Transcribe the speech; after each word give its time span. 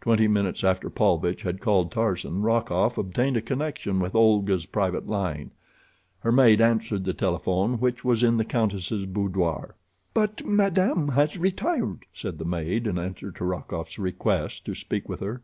Twenty 0.00 0.28
minutes 0.28 0.62
after 0.62 0.88
Paulvitch 0.88 1.42
had 1.42 1.60
called 1.60 1.90
Tarzan, 1.90 2.40
Rokoff 2.42 2.96
obtained 2.96 3.36
a 3.36 3.42
connection 3.42 3.98
with 3.98 4.14
Olga's 4.14 4.64
private 4.64 5.08
line. 5.08 5.50
Her 6.20 6.30
maid 6.30 6.60
answered 6.60 7.02
the 7.04 7.12
telephone 7.12 7.80
which 7.80 8.04
was 8.04 8.22
in 8.22 8.36
the 8.36 8.44
countess' 8.44 9.06
boudoir. 9.06 9.74
"But 10.14 10.46
madame 10.46 11.08
has 11.08 11.36
retired," 11.36 12.04
said 12.14 12.38
the 12.38 12.44
maid, 12.44 12.86
in 12.86 12.96
answer 12.96 13.32
to 13.32 13.44
Rokoff's 13.44 13.98
request 13.98 14.66
to 14.66 14.74
speak 14.76 15.08
with 15.08 15.18
her. 15.18 15.42